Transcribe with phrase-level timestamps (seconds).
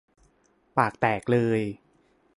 [0.77, 1.61] ปากแตกเลย